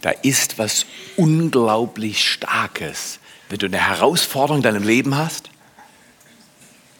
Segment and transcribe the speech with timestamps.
[0.00, 0.86] Da ist was
[1.16, 3.18] unglaublich Starkes,
[3.48, 5.50] wenn du eine Herausforderung in deinem Leben hast,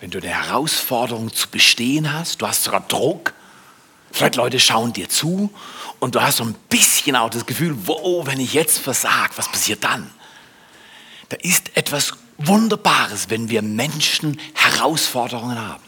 [0.00, 3.34] wenn du eine Herausforderung zu bestehen hast, du hast sogar Druck,
[4.12, 5.50] vielleicht Leute schauen dir zu
[5.98, 9.48] und du hast so ein bisschen auch das Gefühl, wo, wenn ich jetzt versage, was
[9.48, 10.10] passiert dann?
[11.28, 15.84] Da ist etwas Wunderbares, wenn wir Menschen Herausforderungen haben.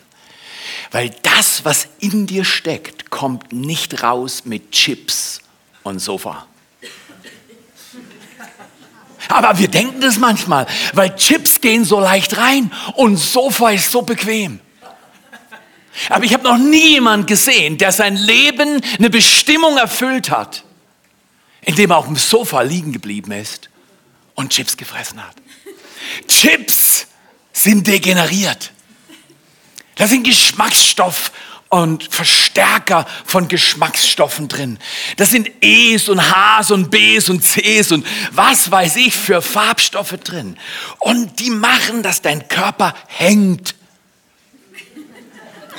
[0.90, 5.40] Weil das, was in dir steckt, kommt nicht raus mit Chips
[5.82, 6.46] und Sofa.
[9.32, 14.02] Aber wir denken das manchmal, weil Chips gehen so leicht rein und Sofa ist so
[14.02, 14.60] bequem.
[16.10, 20.64] Aber ich habe noch nie jemanden gesehen, der sein Leben eine Bestimmung erfüllt hat,
[21.62, 23.70] indem er auf dem Sofa liegen geblieben ist
[24.34, 25.36] und Chips gefressen hat.
[26.28, 27.06] Chips
[27.54, 28.72] sind degeneriert.
[29.94, 31.32] Da sind Geschmacksstoff
[31.72, 34.78] und Verstärker von Geschmacksstoffen drin.
[35.16, 40.18] Das sind E's und H's und B's und C's und was weiß ich für Farbstoffe
[40.22, 40.58] drin.
[40.98, 43.74] Und die machen, dass dein Körper hängt.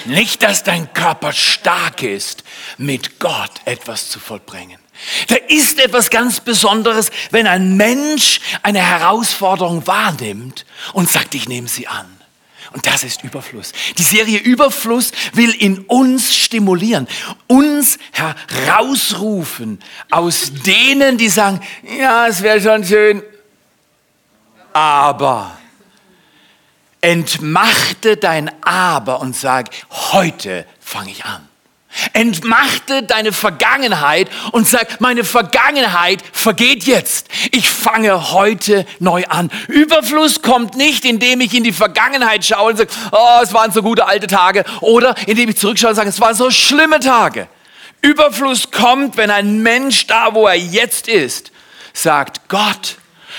[0.06, 2.44] Nicht, dass dein Körper stark ist,
[2.80, 4.80] mit Gott etwas zu vollbringen.
[5.28, 11.68] Da ist etwas ganz Besonderes, wenn ein Mensch eine Herausforderung wahrnimmt und sagt, ich nehme
[11.68, 12.23] sie an.
[12.74, 13.72] Und das ist Überfluss.
[13.98, 17.08] Die Serie Überfluss will in uns stimulieren,
[17.48, 21.62] uns herausrufen aus denen, die sagen,
[22.00, 23.22] ja, es wäre schon schön,
[24.74, 25.56] aber
[27.02, 29.70] entmachte dein Aber und sag,
[30.12, 31.48] heute fange ich an.
[32.14, 37.28] Entmachte deine Vergangenheit und sag, meine Vergangenheit vergeht jetzt.
[37.52, 39.52] Ich fange heute neu an.
[39.68, 43.82] Überfluss kommt nicht, indem ich in die Vergangenheit schaue und sage, oh, es waren so
[43.82, 44.64] gute alte Tage.
[44.82, 47.48] Oder indem ich zurückschaue und sage, es waren so schlimme Tage.
[48.02, 51.52] Überfluss kommt, wenn ein Mensch da, wo er jetzt ist,
[51.94, 52.98] sagt, Gott,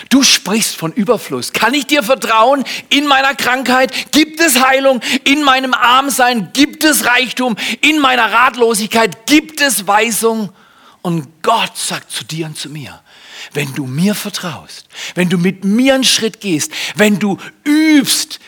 [0.08, 1.52] Du sprichst von Überfluss.
[1.52, 4.12] Kann ich dir vertrauen in meiner Krankheit?
[4.12, 5.00] Gibt es Heilung?
[5.24, 7.56] In meinem Armsein gibt es Reichtum?
[7.80, 10.52] In meiner Ratlosigkeit gibt es Weisung?
[11.02, 13.00] Und Gott sagt zu dir und zu mir,
[13.52, 18.40] wenn du mir vertraust, wenn du mit mir einen Schritt gehst, wenn du übst,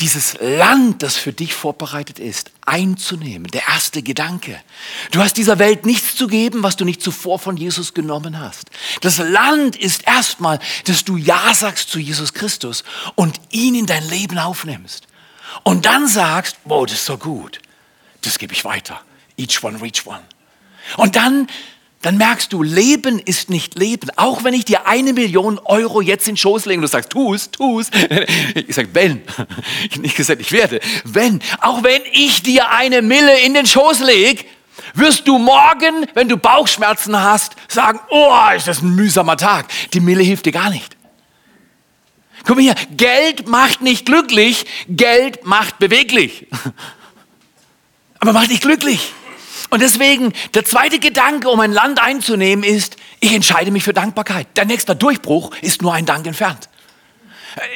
[0.00, 3.48] dieses Land, das für dich vorbereitet ist, einzunehmen.
[3.48, 4.60] Der erste Gedanke.
[5.10, 8.70] Du hast dieser Welt nichts zu geben, was du nicht zuvor von Jesus genommen hast.
[9.00, 12.84] Das Land ist erstmal, dass du Ja sagst zu Jesus Christus
[13.16, 15.06] und ihn in dein Leben aufnimmst.
[15.64, 17.60] Und dann sagst, wow, das ist so gut.
[18.22, 19.00] Das gebe ich weiter.
[19.36, 20.22] Each one, reach one.
[20.96, 21.48] Und dann
[22.02, 24.08] dann merkst du, Leben ist nicht Leben.
[24.16, 27.10] Auch wenn ich dir eine Million Euro jetzt in den Schoß lege und du sagst,
[27.10, 27.90] tu es, tu es.
[28.54, 29.22] Ich sage, wenn.
[29.84, 30.80] Ich habe nicht gesagt, ich werde.
[31.04, 31.40] Wenn.
[31.60, 34.44] Auch wenn ich dir eine Mille in den Schoß lege,
[34.94, 39.66] wirst du morgen, wenn du Bauchschmerzen hast, sagen, oh, ist das ein mühsamer Tag.
[39.92, 40.96] Die Mille hilft dir gar nicht.
[42.44, 46.46] Guck mal hier, Geld macht nicht glücklich, Geld macht beweglich.
[48.20, 49.12] Aber macht nicht glücklich.
[49.70, 54.46] Und deswegen, der zweite Gedanke, um ein Land einzunehmen, ist, ich entscheide mich für Dankbarkeit.
[54.56, 56.68] Der nächste Durchbruch ist nur ein Dank entfernt.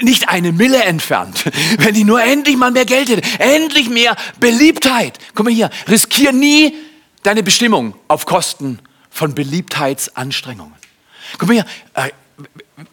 [0.00, 1.44] Nicht eine Mille entfernt.
[1.78, 5.18] Wenn ich nur endlich mal mehr Geld hätte, endlich mehr Beliebtheit.
[5.34, 6.74] Guck mal hier, riskier nie
[7.22, 8.78] deine Bestimmung auf Kosten
[9.10, 10.74] von Beliebtheitsanstrengungen.
[11.38, 12.10] Guck mal hier, äh,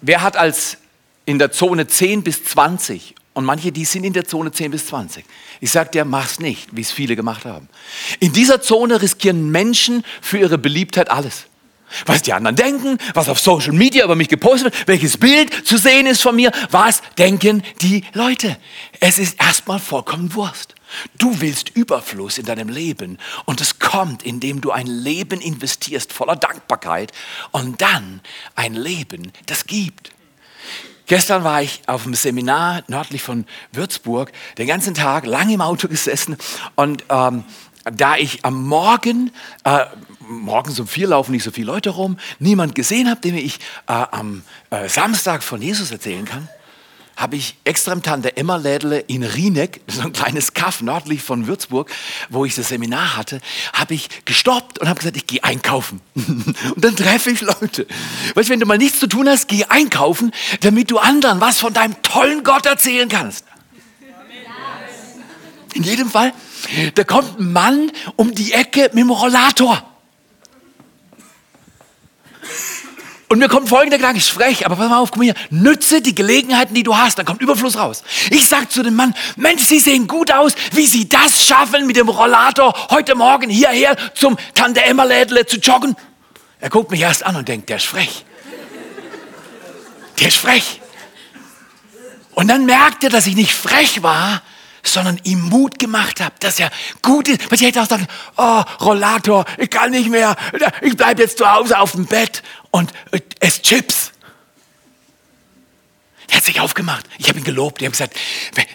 [0.01, 0.77] wer hat als
[1.25, 4.87] in der Zone 10 bis 20 und manche, die sind in der Zone 10 bis
[4.87, 5.23] 20.
[5.61, 7.69] Ich sage dir, mach's nicht, wie es viele gemacht haben.
[8.19, 11.45] In dieser Zone riskieren Menschen für ihre Beliebtheit alles.
[12.05, 15.77] Was die anderen denken, was auf Social Media über mich gepostet wird, welches Bild zu
[15.77, 18.57] sehen ist von mir, was denken die Leute.
[18.99, 20.75] Es ist erstmal vollkommen Wurst.
[21.17, 26.35] Du willst Überfluss in deinem Leben und es kommt, indem du ein Leben investierst voller
[26.35, 27.11] Dankbarkeit
[27.51, 28.21] und dann
[28.55, 30.11] ein Leben, das gibt.
[31.09, 35.87] Gestern war ich auf einem Seminar nördlich von Würzburg, den ganzen Tag lang im Auto
[35.87, 36.37] gesessen
[36.75, 37.43] und ähm,
[37.91, 39.31] da ich am Morgen,
[39.63, 39.85] äh,
[40.19, 43.55] morgens um vier laufen nicht so viele Leute rum, niemand gesehen habe, dem ich
[43.87, 46.47] äh, am äh, Samstag von Jesus erzählen kann,
[47.19, 51.47] habe ich extra im Tante Emma Lädele in Rieneck, so ein kleines Kaff nördlich von
[51.47, 51.91] Würzburg,
[52.29, 53.41] wo ich das Seminar hatte,
[53.73, 55.99] habe ich gestoppt und habe gesagt, ich gehe einkaufen.
[56.15, 57.85] und dann treffe ich Leute.
[58.35, 60.31] Weißt du, wenn du mal nichts zu tun hast, geh einkaufen,
[60.61, 63.43] damit du anderen was von deinem tollen Gott erzählen kannst.
[65.73, 66.33] In jedem Fall,
[66.95, 69.88] da kommt ein Mann um die Ecke mit dem Rollator.
[73.31, 76.15] Und mir kommt folgender Gedanke, ich frech, aber pass mal auf, mal hier, nütze die
[76.15, 78.03] Gelegenheiten, die du hast, dann kommt Überfluss raus.
[78.31, 81.95] Ich sag zu dem Mann, Mensch, Sie sehen gut aus, wie Sie das schaffen, mit
[81.95, 85.95] dem Rollator heute Morgen hierher zum Tante Emma Lädle zu joggen.
[86.59, 88.25] Er guckt mich erst an und denkt, der ist frech.
[90.19, 90.81] Der ist frech.
[92.33, 94.41] Und dann merkt er, dass ich nicht frech war,
[94.83, 96.69] sondern ihm Mut gemacht habe, dass er
[97.01, 97.49] gut ist.
[97.49, 100.35] Weil ich hätte auch gesagt, oh, Rollator, ich kann nicht mehr,
[100.81, 102.91] ich bleibe jetzt zu Hause auf dem Bett und
[103.39, 104.11] esse Chips.
[106.29, 107.07] Er hat sich aufgemacht.
[107.17, 107.81] Ich habe ihn gelobt.
[107.81, 108.15] Ich habe gesagt,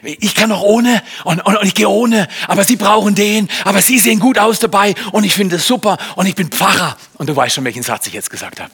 [0.02, 3.80] ich kann doch ohne und, und, und, ich gehe ohne, aber Sie brauchen den, aber
[3.80, 6.96] Sie sehen gut aus dabei und ich finde es super und ich bin Pfarrer.
[7.14, 8.72] Und du weißt schon, welchen Satz ich jetzt gesagt habe.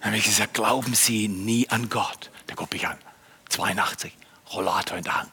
[0.00, 2.30] Dann habe ich gesagt, glauben Sie nie an Gott.
[2.48, 2.98] Der guckt mich an.
[3.48, 4.12] 82,
[4.52, 5.32] Rollator in der Hand.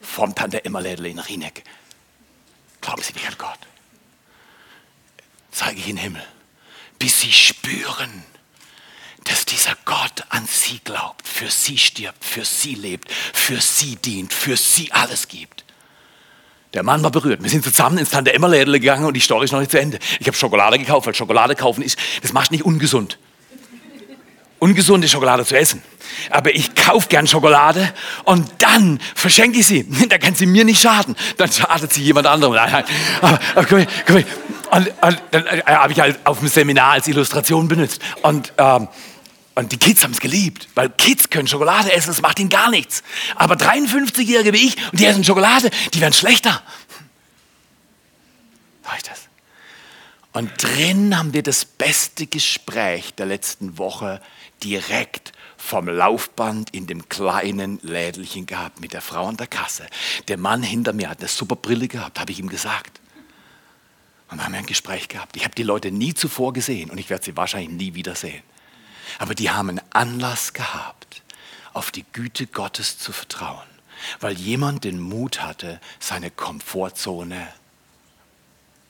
[0.00, 1.64] Vom Tante Emmerlädel in Rieneck.
[2.80, 3.58] Glauben Sie nicht an Gott.
[5.50, 6.24] Zeige ich in den Himmel.
[6.98, 8.24] Bis Sie spüren,
[9.28, 14.32] dass dieser Gott an sie glaubt, für sie stirbt, für sie lebt, für sie dient,
[14.32, 15.64] für sie alles gibt.
[16.74, 17.42] Der Mann war berührt.
[17.42, 19.80] Wir sind zusammen ins Tante Emma Lädel gegangen und die Story ist noch nicht zu
[19.80, 19.98] Ende.
[20.20, 23.18] Ich habe Schokolade gekauft, weil Schokolade kaufen ist, das macht nicht ungesund.
[24.58, 25.82] Ungesunde Schokolade zu essen.
[26.30, 27.92] Aber ich kaufe gern Schokolade
[28.24, 29.86] und dann verschenke ich sie.
[30.08, 31.16] Da kann sie mir nicht schaden.
[31.36, 32.54] Dann schadet sie jemand anderem.
[32.54, 34.24] Aber, aber komm, komm,
[34.70, 38.00] und, und dann äh, habe ich halt auf dem Seminar als Illustration benutzt.
[38.22, 38.88] Und ähm,
[39.56, 42.70] und die Kids haben es geliebt, weil Kids können Schokolade essen, das macht ihnen gar
[42.70, 43.02] nichts.
[43.36, 46.62] Aber 53-Jährige wie ich und die essen Schokolade, die werden schlechter.
[48.96, 49.28] Ich das?
[50.32, 54.20] Und drin haben wir das beste Gespräch der letzten Woche
[54.62, 59.86] direkt vom Laufband in dem kleinen Lädelchen gehabt mit der Frau an der Kasse.
[60.28, 63.00] Der Mann hinter mir hat eine super Brille gehabt, habe ich ihm gesagt.
[64.28, 65.36] Und wir haben ein Gespräch gehabt.
[65.36, 68.42] Ich habe die Leute nie zuvor gesehen und ich werde sie wahrscheinlich nie wiedersehen.
[69.18, 71.22] Aber die haben einen Anlass gehabt,
[71.72, 73.66] auf die Güte Gottes zu vertrauen,
[74.20, 77.46] weil jemand den Mut hatte, seine Komfortzone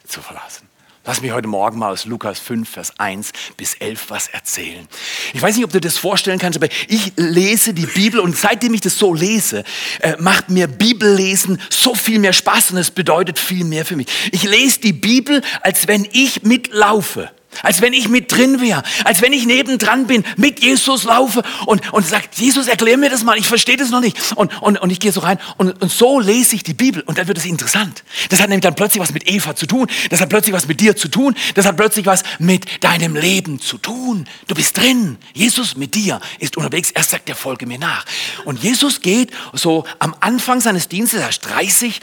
[0.07, 0.66] zu verlassen.
[1.09, 4.89] Lass mich heute Morgen mal aus Lukas 5, Vers 1 bis 11 was erzählen.
[5.35, 8.75] Ich weiß nicht, ob du das vorstellen kannst, aber ich lese die Bibel und seitdem
[8.75, 9.63] ich das so lese,
[10.01, 14.09] äh, macht mir Bibellesen so viel mehr Spaß und es bedeutet viel mehr für mich.
[14.33, 17.31] Ich lese die Bibel, als wenn ich mitlaufe
[17.63, 21.93] als wenn ich mit drin wäre, als wenn ich nebendran bin, mit Jesus laufe und,
[21.93, 24.17] und sagt, Jesus, erklär mir das mal, ich verstehe das noch nicht.
[24.37, 27.19] Und, und, und ich gehe so rein und, und so lese ich die Bibel und
[27.19, 28.05] dann wird es interessant.
[28.31, 30.81] Das hat nämlich dann plötzlich was mit Eva zu tun, das hat plötzlich was mit
[30.81, 34.27] dir zu tun, das hat plötzlich was mit deinem Leben zu tun.
[34.47, 38.05] Du bist drin, Jesus mit dir ist unterwegs, er sagt, er folge mir nach.
[38.45, 42.01] Und Jesus geht so am Anfang seines Dienstes, er ist 30,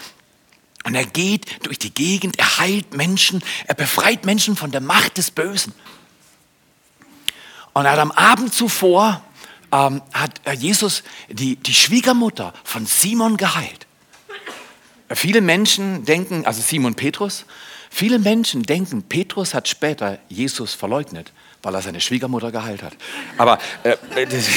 [0.83, 5.17] und er geht durch die Gegend, er heilt Menschen, er befreit Menschen von der Macht
[5.17, 5.73] des Bösen.
[7.73, 9.23] Und er hat am Abend zuvor,
[9.71, 13.87] ähm, hat Jesus die, die Schwiegermutter von Simon geheilt.
[15.09, 17.45] Viele Menschen denken, also Simon Petrus,
[17.89, 21.31] viele Menschen denken, Petrus hat später Jesus verleugnet
[21.63, 22.93] weil er seine Schwiegermutter geheilt hat.
[23.37, 23.95] Aber äh,
[24.25, 24.49] das,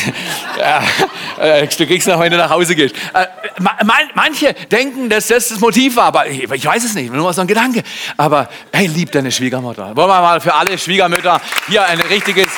[1.39, 2.97] äh, du kriegst noch, wenn du nach Hause gehst.
[3.15, 3.27] Äh,
[3.61, 7.23] man, manche denken, dass das das Motiv war, aber ich, ich weiß es nicht, nur
[7.23, 7.85] mal so ein Gedanke.
[8.17, 9.95] Aber hey, lieb deine Schwiegermutter.
[9.97, 12.49] Wollen wir mal für alle Schwiegermütter hier ein richtiges...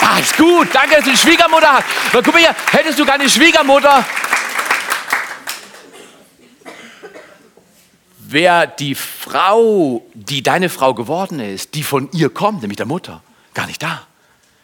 [0.00, 1.84] Ah, ist gut, danke, dass du eine Schwiegermutter hast.
[2.12, 4.04] Aber guck mal hier, hättest du keine Schwiegermutter...
[8.18, 13.22] Wer die Frau, die deine Frau geworden ist, die von ihr kommt, nämlich der Mutter,
[13.54, 14.06] gar nicht da.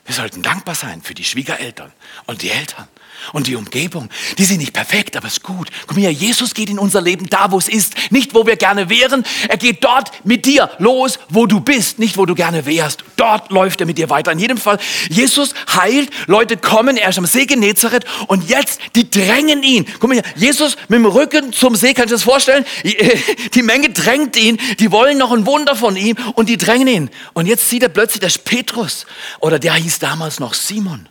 [0.06, 1.92] Wir sollten dankbar sein für die Schwiegereltern
[2.26, 2.88] und die Eltern
[3.32, 4.08] und die Umgebung.
[4.36, 5.70] Die sind nicht perfekt, aber es ist gut.
[5.86, 8.88] Guck mal, Jesus geht in unser Leben da, wo es ist, nicht wo wir gerne
[8.88, 9.24] wären.
[9.48, 13.04] Er geht dort mit dir los, wo du bist, nicht wo du gerne wärst.
[13.16, 14.32] Dort läuft er mit dir weiter.
[14.32, 19.10] In jedem Fall, Jesus heilt, Leute kommen, er ist am See Genezareth und jetzt, die
[19.10, 19.86] drängen ihn.
[20.00, 22.64] Mal hier, Jesus mit dem Rücken zum See, kannst du dir das vorstellen?
[23.54, 27.10] Die Menge drängt ihn, die wollen noch ein Wunder von ihm und die drängen ihn.
[27.32, 29.06] Und jetzt sieht er plötzlich, das Petrus
[29.40, 31.08] oder der hieß damals noch Simon.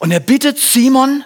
[0.00, 1.24] Und er bittet Simon,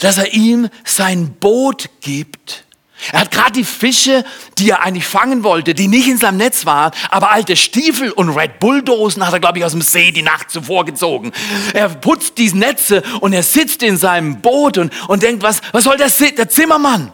[0.00, 2.64] dass er ihm sein Boot gibt.
[3.12, 4.24] Er hat gerade die Fische,
[4.58, 8.30] die er eigentlich fangen wollte, die nicht in seinem Netz waren, aber alte Stiefel und
[8.30, 11.32] Red Bull-Dosen hat er, glaube ich, aus dem See die Nacht zuvor gezogen.
[11.74, 15.84] Er putzt diese Netze und er sitzt in seinem Boot und, und denkt, was, was
[15.84, 17.12] soll der, der Zimmermann?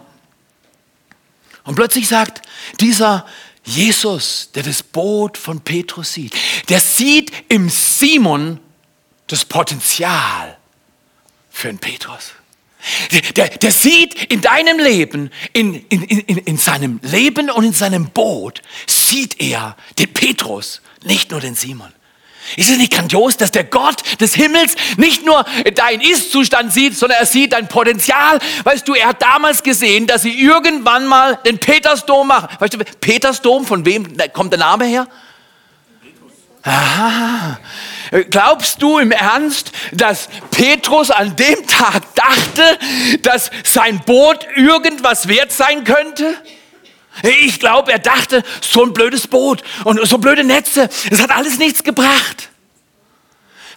[1.63, 2.41] Und plötzlich sagt
[2.79, 3.25] dieser
[3.63, 6.33] Jesus, der das Boot von Petrus sieht,
[6.69, 8.59] der sieht im Simon
[9.27, 10.57] das Potenzial
[11.61, 12.33] für einen Petrus.
[13.35, 18.09] Der, der, sieht in deinem Leben, in, in, in, in seinem Leben und in seinem
[18.09, 21.93] Boot, sieht er den Petrus, nicht nur den Simon.
[22.57, 27.19] Ist es nicht grandios, dass der Gott des Himmels nicht nur dein Ist-Zustand sieht, sondern
[27.19, 28.39] er sieht dein Potenzial?
[28.63, 32.49] Weißt du, er hat damals gesehen, dass sie irgendwann mal den Petersdom machen.
[32.59, 35.07] Weißt du, Petersdom, von wem kommt der Name her?
[36.63, 37.59] Aha.
[38.29, 42.79] Glaubst du im Ernst, dass Petrus an dem Tag dachte,
[43.21, 46.35] dass sein Boot irgendwas wert sein könnte?
[47.23, 51.57] Ich glaube, er dachte, so ein blödes Boot und so blöde Netze, es hat alles
[51.57, 52.49] nichts gebracht.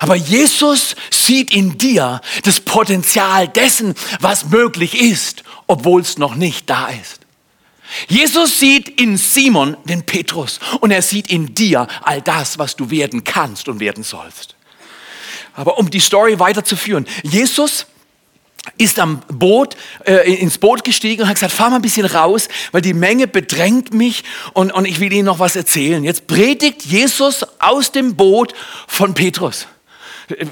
[0.00, 6.68] Aber Jesus sieht in dir das Potenzial dessen, was möglich ist, obwohl es noch nicht
[6.68, 7.23] da ist.
[8.08, 12.90] Jesus sieht in Simon den Petrus und er sieht in dir all das, was du
[12.90, 14.56] werden kannst und werden sollst.
[15.54, 17.86] Aber um die Story weiterzuführen, Jesus
[18.78, 19.76] ist am Boot,
[20.06, 23.26] äh, ins Boot gestiegen und hat gesagt, fahr mal ein bisschen raus, weil die Menge
[23.26, 24.24] bedrängt mich
[24.54, 26.02] und, und ich will Ihnen noch was erzählen.
[26.02, 28.54] Jetzt predigt Jesus aus dem Boot
[28.88, 29.66] von Petrus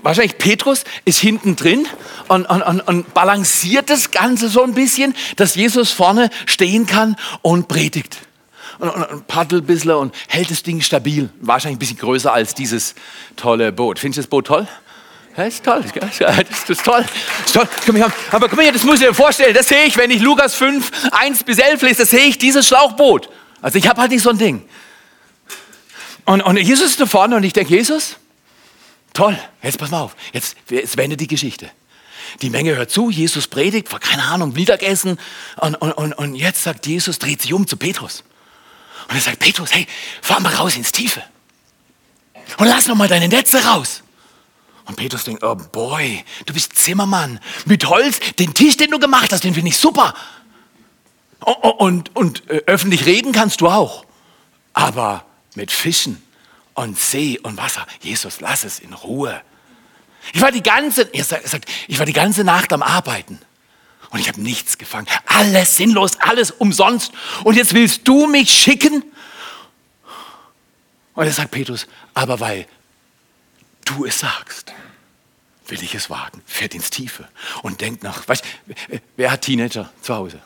[0.03, 1.87] wahrscheinlich Petrus ist hinten drin
[2.29, 7.69] und, und, und, balanciert das Ganze so ein bisschen, dass Jesus vorne stehen kann und
[7.69, 8.19] predigt.
[8.79, 11.31] Und, und, und paddelt ein bisschen und hält das Ding stabil.
[11.41, 12.95] Wahrscheinlich ein bisschen größer als dieses
[13.37, 13.99] tolle Boot.
[13.99, 14.67] Findest du das Boot toll?
[15.37, 17.05] Ja, ist toll, das ist toll.
[17.43, 18.13] Das ist toll.
[18.31, 19.55] Aber guck mal hier, das muss ich dir vorstellen.
[19.55, 22.67] Das sehe ich, wenn ich Lukas 5, 1 bis 11 lese, das sehe ich dieses
[22.69, 23.31] Schlauchboot.
[23.63, 24.63] Also ich habe halt nicht so ein Ding.
[26.25, 28.17] Und, und Jesus ist da vorne und ich denke, Jesus,
[29.13, 31.71] Toll, jetzt pass mal auf, jetzt, jetzt wendet die Geschichte.
[32.41, 35.19] Die Menge hört zu, Jesus predigt, war keine Ahnung, Mittagessen.
[35.59, 38.25] Und, und, und, und jetzt sagt Jesus, dreht sich um zu Petrus.
[39.09, 39.87] Und er sagt, Petrus, hey,
[40.23, 41.23] fahr mal raus ins Tiefe.
[42.57, 44.03] Und lass noch mal deine Netze raus.
[44.85, 47.39] Und Petrus denkt, oh boy, du bist Zimmermann.
[47.67, 50.15] Mit Holz, den Tisch, den du gemacht hast, den finde ich super.
[51.41, 54.05] Und, und, und äh, öffentlich reden kannst du auch.
[54.73, 56.23] Aber mit Fischen,
[56.75, 57.87] und See und Wasser.
[58.01, 59.41] Jesus, lass es in Ruhe.
[60.33, 63.39] Ich war die ganze, er sagt, ich war die ganze Nacht am Arbeiten
[64.11, 65.07] und ich habe nichts gefangen.
[65.27, 67.13] Alles sinnlos, alles umsonst.
[67.45, 69.05] Und jetzt willst du mich schicken?
[71.15, 72.67] Und er sagt Petrus, aber weil
[73.85, 74.73] du es sagst,
[75.67, 76.43] will ich es wagen.
[76.47, 77.29] Fährt ins Tiefe
[77.63, 78.27] und denkt nach.
[78.29, 78.45] Weißt,
[79.17, 80.41] wer hat Teenager zu Hause?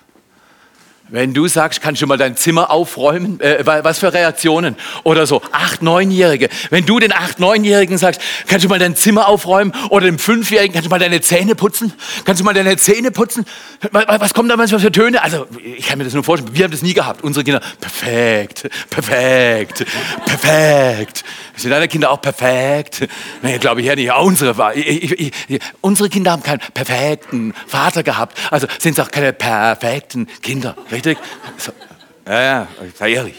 [1.08, 4.74] Wenn du sagst, kannst du mal dein Zimmer aufräumen, äh, was für Reaktionen?
[5.04, 6.48] Oder so, acht, neunjährige.
[6.70, 9.72] Wenn du den acht, neunjährigen sagst, kannst du mal dein Zimmer aufräumen?
[9.90, 11.92] Oder dem fünfjährigen, kannst du mal deine Zähne putzen?
[12.24, 13.44] Kannst du mal deine Zähne putzen?
[13.92, 15.22] Was kommen da manchmal für Töne?
[15.22, 16.56] Also, ich kann mir das nur vorstellen.
[16.56, 17.22] Wir haben das nie gehabt.
[17.22, 19.86] Unsere Kinder, perfekt, perfekt,
[20.24, 21.24] perfekt.
[21.54, 23.08] Sind deine Kinder auch perfekt?
[23.42, 24.12] Nee, glaube ich ja nicht.
[24.12, 28.36] Unsere, ich, ich, ich, unsere Kinder haben keinen perfekten Vater gehabt.
[28.50, 30.74] Also sind es auch keine perfekten Kinder.
[30.96, 31.18] Richtig?
[31.58, 31.72] So.
[32.26, 33.36] Ja, ja, sei ehrlich.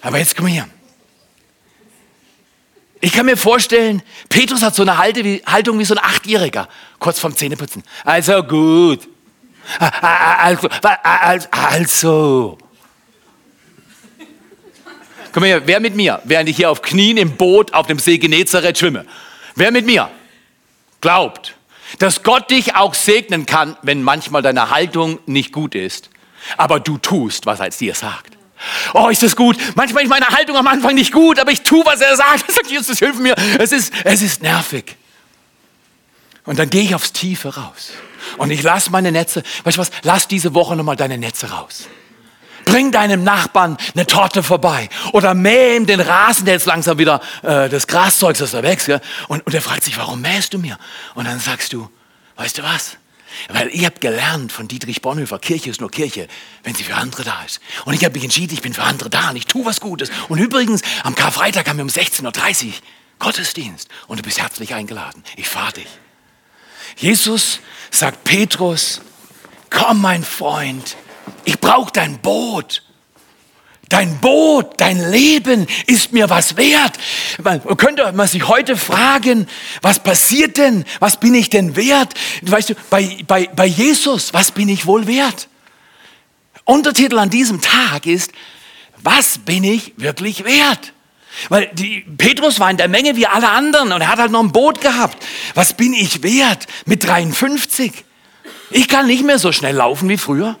[0.00, 0.66] Aber jetzt komm her.
[3.02, 7.36] Ich kann mir vorstellen, Petrus hat so eine Haltung wie so ein Achtjähriger, kurz vorm
[7.36, 7.82] Zähneputzen.
[8.04, 9.06] Also gut.
[10.00, 10.68] Also,
[11.50, 12.58] also.
[15.32, 18.18] Komm her, wer mit mir, während ich hier auf Knien im Boot auf dem See
[18.18, 19.04] Genezareth schwimme?
[19.56, 20.10] Wer mit mir
[21.00, 21.54] glaubt,
[21.98, 26.08] dass Gott dich auch segnen kann, wenn manchmal deine Haltung nicht gut ist,
[26.56, 28.36] aber du tust, was er dir sagt?
[28.94, 29.56] Oh, ist das gut?
[29.74, 32.44] Manchmal ist meine Haltung am Anfang nicht gut, aber ich tue, was er sagt.
[32.48, 33.34] Er sagt, Jesus, hilf mir.
[33.58, 34.96] Es ist, es ist nervig.
[36.44, 37.92] Und dann gehe ich aufs Tiefe raus.
[38.38, 41.88] Und ich lasse meine Netze, weißt du was, lass diese Woche nochmal deine Netze raus.
[42.64, 47.20] Bring deinem Nachbarn eine Torte vorbei oder mäh ihm den Rasen, der jetzt langsam wieder
[47.42, 48.88] äh, das Graszeug, das da wächst.
[49.28, 50.78] Und, und er fragt sich, warum mähst du mir?
[51.14, 51.88] Und dann sagst du,
[52.36, 52.96] weißt du was?
[53.48, 56.28] Weil ich habe gelernt von Dietrich Bonhoeffer, Kirche ist nur Kirche,
[56.62, 57.60] wenn sie für andere da ist.
[57.84, 60.10] Und ich habe mich entschieden, ich bin für andere da und ich tue was Gutes.
[60.28, 62.72] Und übrigens, am Karfreitag haben wir um 16.30 Uhr
[63.18, 65.22] Gottesdienst und du bist herzlich eingeladen.
[65.36, 65.86] Ich fahre dich.
[66.96, 67.60] Jesus
[67.90, 69.00] sagt Petrus,
[69.70, 70.96] komm mein Freund,
[71.44, 72.82] ich brauche dein Boot.
[73.92, 76.94] Dein Boot, dein Leben ist mir was wert.
[77.42, 79.46] Man könnte man sich heute fragen,
[79.82, 80.86] was passiert denn?
[80.98, 82.14] Was bin ich denn wert?
[82.40, 85.46] Weißt du, bei, bei, bei Jesus, was bin ich wohl wert?
[86.64, 88.32] Untertitel an diesem Tag ist,
[89.02, 90.94] was bin ich wirklich wert?
[91.50, 94.42] Weil die, Petrus war in der Menge wie alle anderen und er hat halt noch
[94.42, 95.22] ein Boot gehabt.
[95.52, 97.92] Was bin ich wert mit 53?
[98.70, 100.56] Ich kann nicht mehr so schnell laufen wie früher.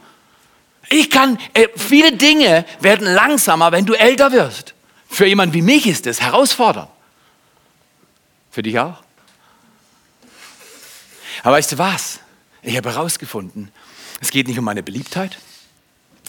[0.92, 4.74] Ich kann, äh, viele Dinge werden langsamer, wenn du älter wirst.
[5.08, 6.90] Für jemanden wie mich ist es herausfordernd.
[8.50, 9.02] Für dich auch?
[11.42, 12.20] Aber weißt du was?
[12.60, 13.72] Ich habe herausgefunden,
[14.20, 15.38] es geht nicht um meine Beliebtheit,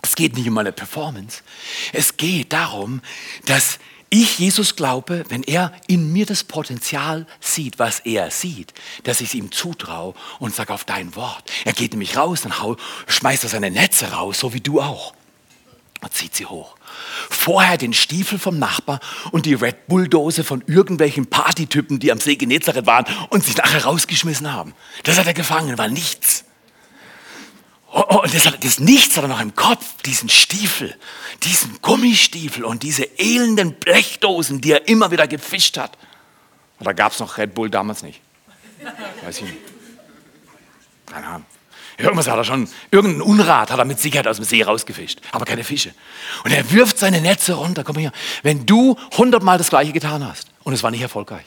[0.02, 1.44] es geht nicht um meine Performance,
[1.92, 3.02] es geht darum,
[3.46, 3.80] dass
[4.14, 8.72] ich Jesus glaube, wenn er in mir das Potenzial sieht, was er sieht,
[9.06, 11.50] dass ich es ihm zutraue und sage auf dein Wort.
[11.66, 12.78] Er geht nämlich raus und hau,
[13.08, 15.14] schmeißt er seine Netze raus, so wie du auch.
[16.02, 16.76] und zieht sie hoch.
[17.30, 19.00] Vorher den Stiefel vom Nachbar
[19.32, 23.86] und die Red Bull-Dose von irgendwelchen Partytypen, die am See Genezareth waren und sich nachher
[23.86, 24.74] rausgeschmissen haben.
[25.04, 26.44] Das hat er gefangen, war nichts.
[27.96, 30.96] Oh, oh, und das, das Nichts hat er noch im Kopf, diesen Stiefel,
[31.44, 35.96] diesen Gummistiefel und diese elenden Blechdosen, die er immer wieder gefischt hat.
[36.80, 38.20] Oder gab es noch Red Bull damals nicht?
[39.24, 39.58] Weiß ich nicht.
[41.06, 41.46] Keine Ahnung.
[42.00, 45.46] Irgendwas hat er schon, irgendein Unrat hat er mit Sicherheit aus dem See rausgefischt, aber
[45.46, 45.94] keine Fische.
[46.44, 47.84] Und er wirft seine Netze runter.
[47.84, 48.12] Komm her.
[48.42, 51.46] Wenn du hundertmal das Gleiche getan hast und es war nicht erfolgreich,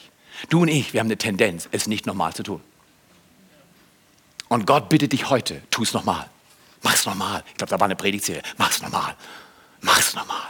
[0.48, 2.60] du und ich, wir haben eine Tendenz, es nicht nochmal zu tun.
[4.48, 6.30] Und Gott bittet dich heute, tu es nochmal.
[6.86, 7.42] Mach's nochmal.
[7.48, 8.42] Ich glaube, da war eine Predigtserie.
[8.58, 9.16] Mach's nochmal.
[9.80, 10.48] Mach's nochmal.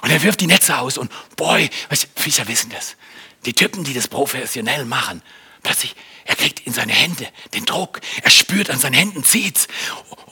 [0.00, 2.96] Und er wirft die Netze aus und boy, weißt, Fischer wissen das.
[3.44, 5.20] Die Typen, die das professionell machen,
[5.62, 5.94] plötzlich,
[6.24, 8.00] er kriegt in seine Hände den Druck.
[8.22, 9.68] Er spürt an seinen Händen, zieht's.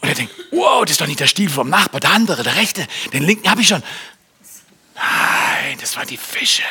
[0.00, 2.57] Und er denkt, wow, das ist doch nicht der Stiefel vom Nachbar, der andere, der
[2.57, 2.87] rechte.
[3.12, 3.83] Den linken habe ich schon.
[4.95, 6.62] Nein, das waren die Fische.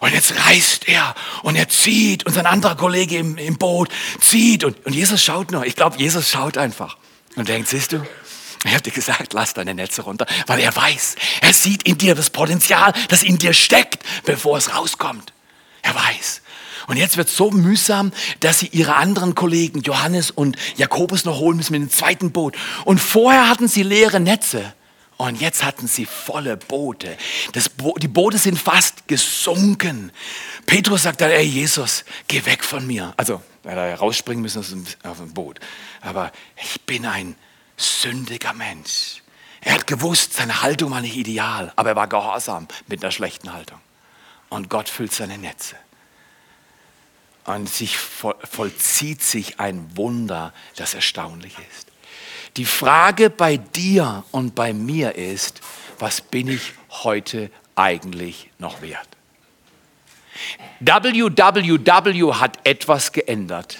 [0.00, 3.88] Und jetzt reißt er und er zieht und sein anderer Kollege im, im Boot
[4.20, 4.62] zieht.
[4.64, 5.64] Und, und Jesus schaut nur.
[5.64, 6.98] Ich glaube, Jesus schaut einfach
[7.38, 8.02] und denkt, siehst du,
[8.64, 12.14] ich habe dir gesagt, lass deine Netze runter, weil er weiß, er sieht in dir
[12.14, 15.32] das Potenzial, das in dir steckt, bevor es rauskommt.
[15.82, 16.42] Er weiß.
[16.88, 21.38] Und jetzt wird es so mühsam, dass sie ihre anderen Kollegen, Johannes und Jakobus, noch
[21.38, 22.56] holen müssen mit dem zweiten Boot.
[22.84, 24.72] Und vorher hatten sie leere Netze.
[25.18, 27.16] Und jetzt hatten sie volle Boote.
[27.76, 30.12] Bo die Boote sind fast gesunken.
[30.64, 33.12] Petrus sagt dann, ey Jesus, geh weg von mir.
[33.16, 33.42] Also,
[33.76, 34.58] er hätte rausspringen müssen
[35.02, 35.60] aus dem Boot.
[36.00, 37.36] Aber ich bin ein
[37.76, 39.22] sündiger Mensch.
[39.60, 43.52] Er hat gewusst, seine Haltung war nicht ideal, aber er war gehorsam mit einer schlechten
[43.52, 43.80] Haltung.
[44.48, 45.76] Und Gott füllt seine Netze.
[47.44, 51.88] Und sich vollzieht sich ein Wunder, das erstaunlich ist.
[52.56, 55.60] Die Frage bei dir und bei mir ist,
[55.98, 59.17] was bin ich heute eigentlich noch wert?
[60.80, 63.78] WWW hat etwas geändert.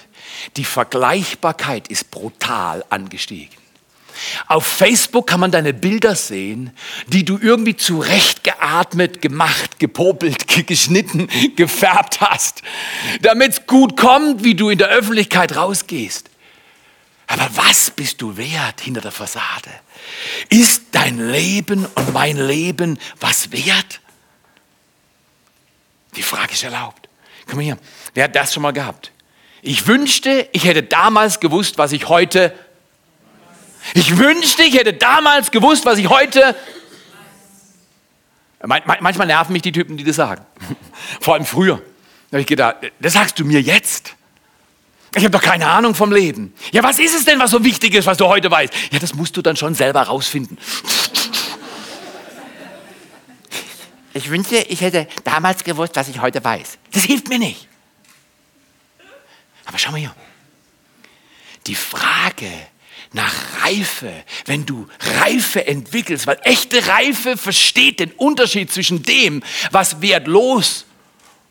[0.56, 3.56] Die Vergleichbarkeit ist brutal angestiegen.
[4.46, 6.72] Auf Facebook kann man deine Bilder sehen,
[7.06, 12.62] die du irgendwie zurechtgeatmet, gemacht, popelt, geschnitten, gefärbt hast,
[13.22, 16.30] damit es gut kommt, wie du in der Öffentlichkeit rausgehst.
[17.28, 19.70] Aber was bist du wert hinter der Fassade?
[20.48, 24.00] Ist dein Leben und mein Leben was wert?
[26.16, 27.08] Die Frage ist erlaubt.
[27.46, 27.78] Komm mal hier.
[28.14, 29.12] Wer hat das schon mal gehabt?
[29.62, 32.54] Ich wünschte, ich hätte damals gewusst, was ich heute.
[33.94, 36.54] Ich wünschte, ich hätte damals gewusst, was ich heute.
[38.62, 40.44] Manchmal nerven mich die Typen, die das sagen.
[41.20, 41.76] Vor allem früher.
[42.30, 44.14] Da habe ich gedacht, das sagst du mir jetzt.
[45.14, 46.52] Ich habe doch keine Ahnung vom Leben.
[46.70, 48.72] Ja, was ist es denn, was so wichtig ist, was du heute weißt?
[48.90, 50.58] Ja, das musst du dann schon selber rausfinden.
[54.14, 56.78] Ich wünschte, ich hätte damals gewusst, was ich heute weiß.
[56.92, 57.68] Das hilft mir nicht.
[59.64, 60.14] Aber schau mal hier.
[61.66, 62.50] Die Frage
[63.12, 64.12] nach Reife,
[64.46, 64.88] wenn du
[65.20, 70.86] Reife entwickelst, weil echte Reife versteht den Unterschied zwischen dem, was wertlos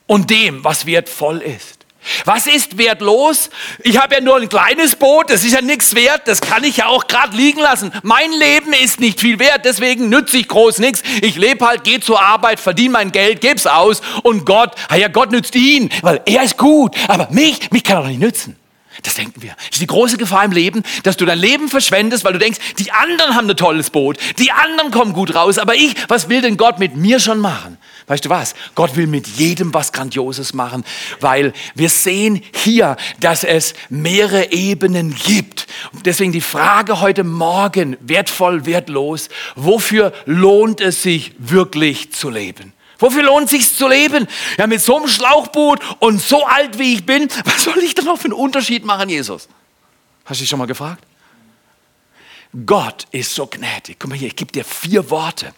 [0.07, 1.76] und dem, was wertvoll ist.
[2.25, 3.49] Was ist wertlos?
[3.83, 6.77] Ich habe ja nur ein kleines Boot, das ist ja nichts wert, das kann ich
[6.77, 7.91] ja auch gerade liegen lassen.
[8.03, 11.03] Mein Leben ist nicht viel wert, deswegen nütze ich groß nichts.
[11.21, 15.07] Ich lebe halt, gehe zur Arbeit, verdiene mein Geld, gebe es aus und Gott, ja
[15.07, 18.57] Gott nützt ihn, weil er ist gut, aber mich, mich kann er doch nicht nützen.
[19.03, 19.53] Das denken wir.
[19.57, 22.59] Das ist die große Gefahr im Leben, dass du dein Leben verschwendest, weil du denkst,
[22.79, 26.41] die anderen haben ein tolles Boot, die anderen kommen gut raus, aber ich, was will
[26.41, 27.77] denn Gott mit mir schon machen?
[28.07, 28.55] Weißt du was?
[28.73, 30.85] Gott will mit jedem was Grandioses machen,
[31.19, 35.67] weil wir sehen hier, dass es mehrere Ebenen gibt.
[36.05, 42.71] Deswegen die Frage heute Morgen, wertvoll, wertlos, wofür lohnt es sich wirklich zu leben?
[42.97, 44.25] Wofür lohnt es sich zu leben?
[44.57, 48.05] Ja, mit so einem Schlauchboot und so alt wie ich bin, was soll ich denn
[48.05, 49.49] noch für einen Unterschied machen, Jesus?
[50.23, 51.03] Hast du dich schon mal gefragt?
[52.65, 53.97] Gott ist so gnädig.
[53.99, 55.53] Guck mal hier, ich gebe dir vier Worte.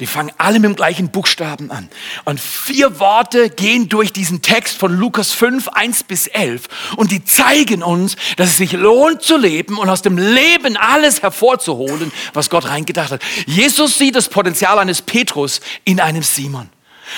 [0.00, 1.88] Die fangen alle mit dem gleichen Buchstaben an.
[2.24, 6.68] Und vier Worte gehen durch diesen Text von Lukas 5, 1 bis 11.
[6.96, 11.22] Und die zeigen uns, dass es sich lohnt zu leben und aus dem Leben alles
[11.22, 13.22] hervorzuholen, was Gott reingedacht hat.
[13.46, 16.70] Jesus sieht das Potenzial eines Petrus in einem Simon.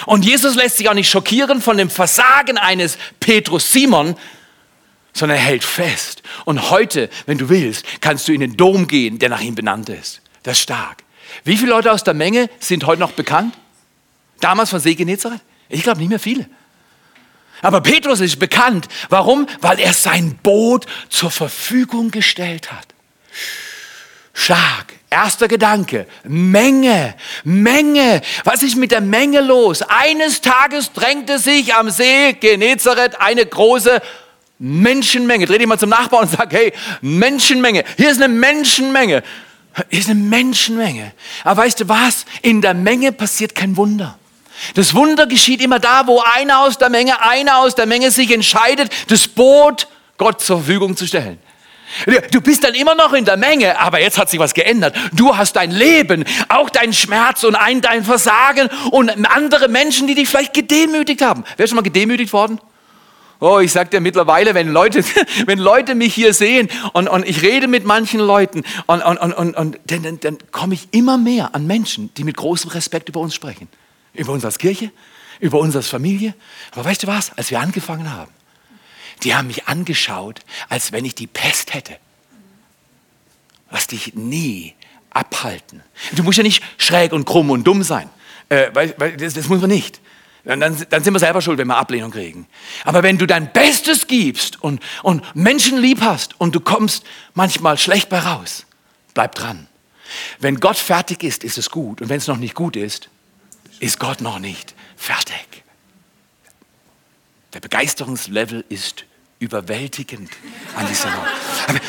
[0.06, 4.16] Und Jesus lässt sich auch nicht schockieren von dem Versagen eines Petrus Simon,
[5.14, 6.22] sondern er hält fest.
[6.44, 9.88] Und heute, wenn du willst, kannst du in den Dom gehen, der nach ihm benannt
[9.88, 10.20] ist.
[10.42, 11.04] Das ist stark.
[11.44, 13.54] Wie viele Leute aus der Menge sind heute noch bekannt?
[14.40, 15.40] Damals von See Genezareth?
[15.68, 16.46] Ich glaube nicht mehr viele.
[17.62, 18.88] Aber Petrus ist bekannt.
[19.08, 19.46] Warum?
[19.60, 22.88] Weil er sein Boot zur Verfügung gestellt hat.
[24.34, 24.92] Stark.
[25.10, 28.20] Erster Gedanke, Menge, Menge.
[28.42, 29.82] Was ist mit der Menge los?
[29.82, 34.02] Eines Tages drängte sich am See Genezareth eine große
[34.64, 35.44] Menschenmenge.
[35.44, 36.72] Dreh dich mal zum Nachbarn und sag, hey,
[37.02, 37.84] Menschenmenge.
[37.98, 39.22] Hier ist eine Menschenmenge.
[39.90, 41.12] Hier ist eine Menschenmenge.
[41.44, 42.24] Aber weißt du was?
[42.40, 44.18] In der Menge passiert kein Wunder.
[44.74, 48.32] Das Wunder geschieht immer da, wo einer aus der Menge, einer aus der Menge sich
[48.32, 51.38] entscheidet, das Boot Gott zur Verfügung zu stellen.
[52.30, 54.96] Du bist dann immer noch in der Menge, aber jetzt hat sich was geändert.
[55.12, 60.14] Du hast dein Leben, auch deinen Schmerz und ein, dein Versagen und andere Menschen, die
[60.14, 61.44] dich vielleicht gedemütigt haben.
[61.56, 62.58] Wer ist schon mal gedemütigt worden?
[63.46, 65.04] Oh, ich sag dir mittlerweile, wenn Leute,
[65.46, 69.54] wenn Leute mich hier sehen und, und ich rede mit manchen Leuten und, und, und,
[69.54, 73.20] und, dann, dann, dann komme ich immer mehr an Menschen, die mit großem Respekt über
[73.20, 73.68] uns sprechen.
[74.14, 74.90] Über uns als Kirche,
[75.40, 76.34] über uns als Familie.
[76.72, 78.32] Aber weißt du was, als wir angefangen haben,
[79.24, 81.98] die haben mich angeschaut, als wenn ich die Pest hätte.
[83.70, 84.72] Lass dich nie
[85.10, 85.82] abhalten.
[86.12, 88.08] Du musst ja nicht schräg und krumm und dumm sein.
[88.48, 90.00] Äh, weil, weil das, das muss man nicht.
[90.44, 92.46] Dann, dann, dann, sind wir selber schuld, wenn wir Ablehnung kriegen.
[92.84, 97.78] Aber wenn du dein Bestes gibst und, und Menschen lieb hast und du kommst manchmal
[97.78, 98.66] schlecht bei raus,
[99.14, 99.66] bleib dran.
[100.38, 102.02] Wenn Gott fertig ist, ist es gut.
[102.02, 103.08] Und wenn es noch nicht gut ist,
[103.80, 105.64] ist Gott noch nicht fertig.
[107.54, 109.06] Der Begeisterungslevel ist
[109.38, 110.30] überwältigend
[110.76, 111.80] an dieser Ort.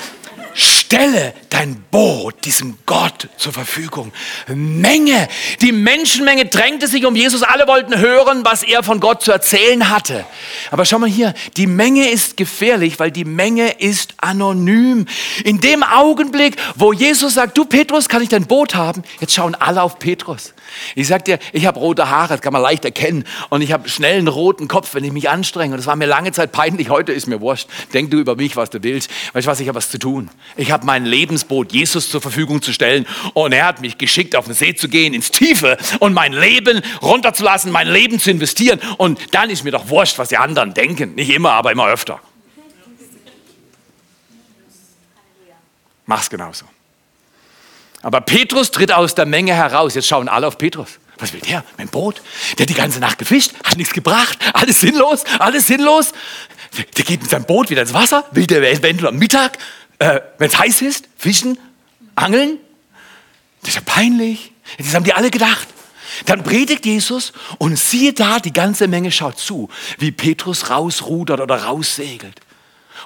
[0.86, 4.12] Stelle dein Boot diesem Gott zur Verfügung.
[4.48, 5.28] Menge,
[5.62, 7.42] die Menschenmenge drängte sich um Jesus.
[7.42, 10.26] Alle wollten hören, was er von Gott zu erzählen hatte.
[10.70, 15.08] Aber schau mal hier, die Menge ist gefährlich, weil die Menge ist anonym.
[15.44, 19.02] In dem Augenblick, wo Jesus sagt, du Petrus, kann ich dein Boot haben?
[19.20, 20.54] Jetzt schauen alle auf Petrus.
[20.96, 23.26] Ich sag dir, ich habe rote Haare, das kann man leicht erkennen.
[23.50, 25.74] Und ich habe schnell einen roten Kopf, wenn ich mich anstrenge.
[25.74, 26.90] Und das war mir lange Zeit peinlich.
[26.90, 27.68] Heute ist mir wurscht.
[27.94, 29.10] Denk du über mich, was du willst.
[29.34, 30.30] Weißt du was, ich habe was zu tun.
[30.56, 33.06] Ich habe mein Lebensboot Jesus zur Verfügung zu stellen.
[33.34, 36.82] Und er hat mich geschickt, auf den See zu gehen, ins Tiefe und mein Leben
[37.02, 38.80] runterzulassen, mein Leben zu investieren.
[38.98, 41.16] Und dann ist mir doch wurscht, was die anderen denken.
[41.16, 42.20] Nicht immer, aber immer öfter.
[46.06, 46.66] Mach's genauso.
[48.06, 49.96] Aber Petrus tritt aus der Menge heraus.
[49.96, 51.00] Jetzt schauen alle auf Petrus.
[51.18, 51.64] Was will der?
[51.76, 52.22] Mein Boot?
[52.56, 56.12] Der hat die ganze Nacht gefischt, hat nichts gebracht, alles sinnlos, alles sinnlos.
[56.98, 59.58] Der geht mit seinem Boot wieder ins Wasser, will der eventuell am Mittag,
[59.98, 61.58] äh, wenn es heiß ist, fischen,
[62.14, 62.60] angeln.
[63.62, 64.52] Das ist ja peinlich.
[64.78, 65.68] Das haben die alle gedacht.
[66.28, 71.64] Dann predigt Jesus und siehe da, die ganze Menge schaut zu, wie Petrus rausrudert oder
[71.64, 72.40] raussegelt.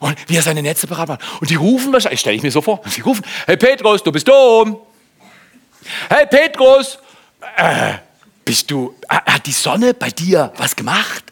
[0.01, 1.21] Und wie er seine Netze bereit macht.
[1.39, 4.27] Und die rufen wahrscheinlich, stelle ich mir so vor, sie rufen, hey Petrus, du bist
[4.27, 4.77] dumm.
[6.09, 6.97] Hey Petrus,
[7.57, 7.95] äh,
[8.43, 11.23] bist du, hat die Sonne bei dir was gemacht?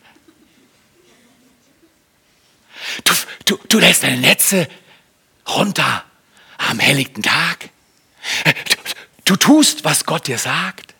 [3.03, 3.13] Du,
[3.45, 4.67] du, du lässt deine Netze
[5.47, 6.03] runter
[6.57, 7.69] am helllichten Tag.
[8.45, 8.77] Du,
[9.25, 10.93] du tust, was Gott dir sagt.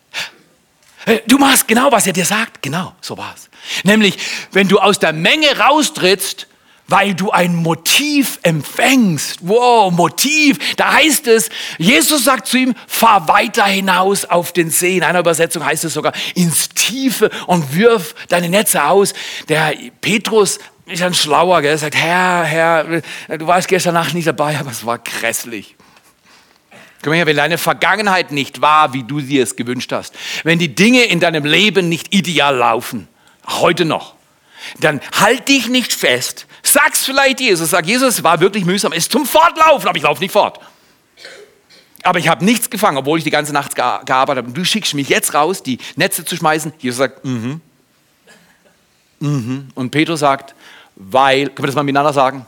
[1.26, 2.62] Du machst genau, was er dir sagt.
[2.62, 3.48] Genau, so war's.
[3.82, 4.18] Nämlich,
[4.52, 6.46] wenn du aus der Menge raustrittst,
[6.88, 9.40] weil du ein Motiv empfängst.
[9.42, 10.58] Wow, Motiv.
[10.76, 14.96] Da heißt es, Jesus sagt zu ihm, fahr weiter hinaus auf den See.
[14.96, 19.12] In einer Übersetzung heißt es sogar, ins Tiefe und wirf deine Netze aus.
[19.48, 21.72] Der Petrus ist ein Schlauer, gell?
[21.72, 23.02] er sagt, Herr, Herr,
[23.36, 25.76] du warst gestern Nacht nicht dabei, aber es war grässlich.
[27.02, 30.74] Komm her, wenn deine Vergangenheit nicht war, wie du sie es gewünscht hast, wenn die
[30.74, 33.06] Dinge in deinem Leben nicht ideal laufen,
[33.46, 34.14] heute noch,
[34.80, 36.47] dann halt dich nicht fest.
[36.72, 37.70] Sag's vielleicht Jesus.
[37.70, 38.92] Sag, Jesus, es war wirklich mühsam.
[38.92, 40.60] Ist zum Fortlaufen, aber ich laufe nicht fort.
[42.02, 44.52] Aber ich habe nichts gefangen, obwohl ich die ganze Nacht gearbeitet habe.
[44.52, 46.72] Du schickst mich jetzt raus, die Netze zu schmeißen.
[46.78, 47.60] Jesus sagt, mhm.
[49.20, 49.68] Mhm.
[49.74, 50.54] Und Petrus sagt,
[50.94, 52.46] weil, können wir das mal miteinander sagen?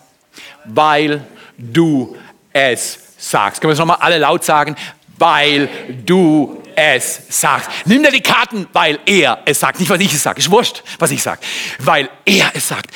[0.64, 2.16] Weil du
[2.52, 3.60] es sagst.
[3.60, 4.76] Können wir das nochmal alle laut sagen?
[5.18, 5.68] Weil
[6.04, 7.68] du es sagt.
[7.86, 9.80] Nimm dir die Karten, weil er es sagt.
[9.80, 10.38] Nicht, weil ich es sage.
[10.38, 11.40] Ist wurscht, was ich sage.
[11.78, 12.90] Weil er es sagt.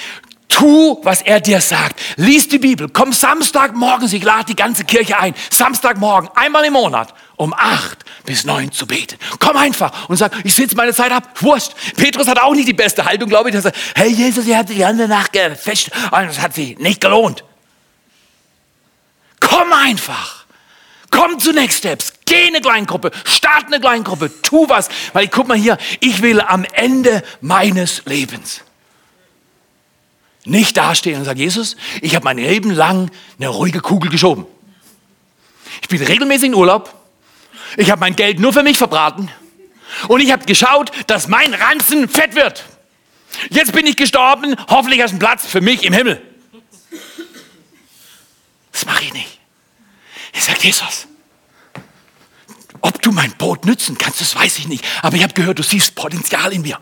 [0.55, 2.01] Tu, was er dir sagt.
[2.14, 2.88] Lies die Bibel.
[2.88, 5.35] Komm Samstagmorgens, ich lade die ganze Kirche ein.
[5.51, 9.17] Samstagmorgen, einmal im Monat, um acht bis neun zu beten.
[9.40, 11.29] Komm einfach und sag, ich sitze meine Zeit ab.
[11.40, 11.73] Wurscht.
[11.97, 13.55] Petrus hat auch nicht die beste Haltung, glaube ich.
[13.57, 17.01] Er sagt, hey Jesus, ihr habt die ganze Nacht gefischt und es hat sich nicht
[17.01, 17.43] gelohnt.
[19.40, 20.45] Komm einfach.
[21.11, 22.12] Komm zu Next Steps.
[22.27, 23.11] Geh in eine Kleingruppe.
[23.25, 24.31] Start eine Kleingruppe.
[24.40, 24.88] Tu was.
[25.14, 28.63] Weil guck mal hier, ich will am Ende meines Lebens
[30.45, 34.47] nicht dastehen und sagen, Jesus, ich habe mein Leben lang eine ruhige Kugel geschoben.
[35.83, 36.95] Ich bin regelmäßig in Urlaub.
[37.77, 39.31] Ich habe mein Geld nur für mich verbraten.
[40.09, 42.65] Und ich habe geschaut, dass mein Ranzen fett wird.
[43.51, 44.55] Jetzt bin ich gestorben.
[44.69, 46.23] Hoffentlich hast du einen Platz für mich im Himmel.
[48.73, 49.39] Das mache ich nicht.
[50.33, 51.07] Ich sage, Jesus,
[52.81, 54.85] ob du mein Boot nützen kannst, das weiß ich nicht.
[55.03, 56.79] Aber ich habe gehört, du siehst Potenzial in mir.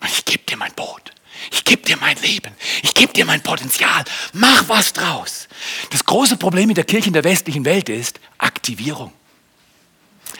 [0.00, 1.12] Und ich gebe dir mein Boot.
[1.50, 2.52] Ich gebe dir mein Leben.
[2.82, 4.04] Ich gebe dir mein Potenzial.
[4.32, 5.48] Mach was draus.
[5.90, 9.12] Das große Problem in der Kirche in der westlichen Welt ist Aktivierung.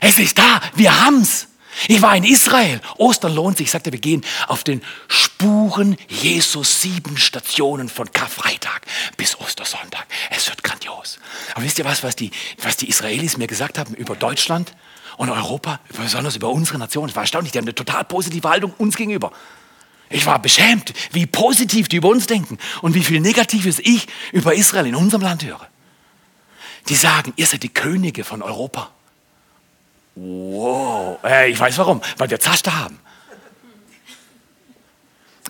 [0.01, 0.61] Es ist da.
[0.75, 1.49] Wir haben's.
[1.87, 2.81] Ich war in Israel.
[2.97, 3.67] Ostern lohnt sich.
[3.67, 8.83] Ich sagte, wir gehen auf den Spuren Jesus sieben Stationen von Karfreitag
[9.17, 10.07] bis Ostersonntag.
[10.31, 11.19] Es wird grandios.
[11.55, 12.33] Aber wisst ihr was, was die,
[12.63, 14.73] was die Israelis mir gesagt haben über Deutschland
[15.17, 17.09] und Europa, besonders über unsere Nation?
[17.09, 17.53] Es war erstaunlich.
[17.53, 19.33] Die haben eine total positive Haltung uns gegenüber.
[20.11, 24.55] Ich war beschämt, wie positiv die über uns denken und wie viel Negatives ich über
[24.55, 25.69] Israel in unserem Land höre.
[26.89, 28.91] Die sagen, ihr seid die Könige von Europa.
[30.15, 32.99] Wow, äh, ich weiß warum, weil wir Zaster haben.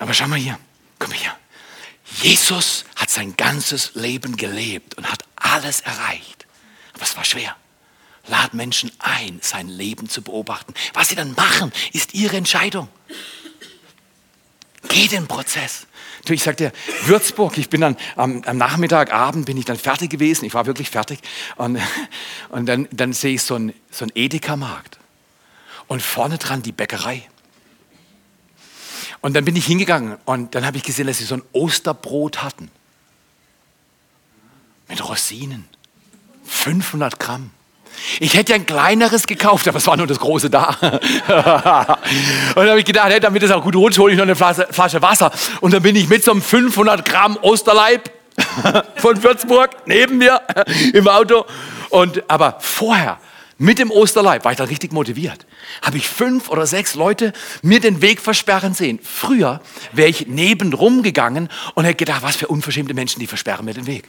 [0.01, 0.59] Aber schau mal hier,
[0.99, 1.33] komm hier.
[2.23, 6.47] Jesus hat sein ganzes Leben gelebt und hat alles erreicht.
[6.95, 7.57] Aber es war schwer.
[8.27, 10.75] Lad Menschen ein, sein Leben zu beobachten.
[10.93, 12.89] Was sie dann machen, ist ihre Entscheidung.
[14.89, 15.87] Geh den Prozess.
[16.25, 16.73] Du, ich sagte
[17.05, 20.67] Würzburg, ich bin dann am, am Nachmittag, Abend bin ich dann fertig gewesen, ich war
[20.67, 21.21] wirklich fertig.
[21.57, 21.81] Und,
[22.49, 24.99] und dann, dann sehe ich so einen so Edeka-Markt.
[25.87, 27.27] Und vorne dran die Bäckerei.
[29.21, 32.43] Und dann bin ich hingegangen und dann habe ich gesehen, dass sie so ein Osterbrot
[32.43, 32.71] hatten.
[34.89, 35.67] Mit Rosinen.
[36.45, 37.51] 500 Gramm.
[38.21, 40.77] Ich hätte ja ein kleineres gekauft, aber es war nur das große da.
[40.81, 44.37] und dann habe ich gedacht, hey, damit es auch gut rutscht, hole ich noch eine
[44.37, 45.31] Flasche, Flasche Wasser.
[45.61, 48.11] Und dann bin ich mit so einem 500 Gramm Osterleib
[48.97, 50.41] von Würzburg neben mir
[50.93, 51.45] im Auto.
[51.91, 53.19] Und, aber vorher,
[53.59, 55.47] mit dem Osterleib, war ich dann richtig motiviert.
[55.83, 57.33] Habe ich fünf oder sechs Leute
[57.63, 59.01] mir den Weg versperren sehen.
[59.03, 59.61] Früher
[59.93, 63.87] wäre ich nebenrum gegangen und hätte gedacht, was für unverschämte Menschen, die versperren mir den
[63.87, 64.05] Weg.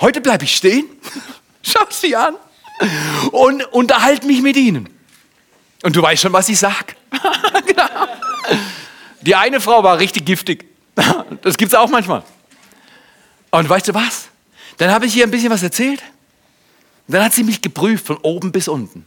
[0.00, 0.86] Heute bleibe ich stehen,
[1.62, 2.36] schau sie an
[3.32, 4.88] und unterhalte mich mit ihnen.
[5.82, 6.96] Und du weißt schon, was ich sag.
[7.66, 7.84] Genau.
[9.20, 10.64] Die eine Frau war richtig giftig.
[11.42, 12.22] Das gibt es auch manchmal.
[13.50, 14.28] Und weißt du was?
[14.78, 16.02] Dann habe ich ihr ein bisschen was erzählt.
[17.06, 19.06] Und dann hat sie mich geprüft von oben bis unten.